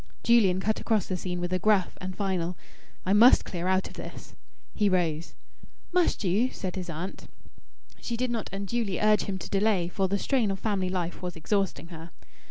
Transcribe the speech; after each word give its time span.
Julian 0.23 0.59
cut 0.59 0.79
across 0.79 1.05
the 1.05 1.15
scene 1.15 1.39
with 1.39 1.53
a 1.53 1.59
gruff 1.59 1.95
and 2.01 2.15
final 2.17 2.57
"I 3.05 3.13
must 3.13 3.45
clear 3.45 3.67
out 3.67 3.87
of 3.87 3.93
this!" 3.93 4.33
He 4.73 4.89
rose. 4.89 5.35
"Must 5.93 6.23
you?" 6.23 6.49
said 6.51 6.75
his 6.75 6.89
aunt. 6.89 7.27
She 8.01 8.17
did 8.17 8.31
not 8.31 8.49
unduly 8.51 8.99
urge 8.99 9.25
him 9.25 9.37
to 9.37 9.47
delay, 9.47 9.89
for 9.89 10.07
the 10.07 10.17
strain 10.17 10.49
of 10.49 10.57
family 10.59 10.89
life 10.89 11.21
was 11.21 11.35
exhausting 11.35 11.89
her. 11.89 12.09